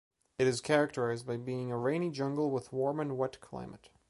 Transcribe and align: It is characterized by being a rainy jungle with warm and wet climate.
It 0.39 0.47
is 0.47 0.61
characterized 0.61 1.27
by 1.27 1.37
being 1.37 1.71
a 1.71 1.77
rainy 1.77 2.09
jungle 2.09 2.49
with 2.49 2.73
warm 2.73 2.99
and 2.99 3.19
wet 3.19 3.39
climate. 3.39 3.89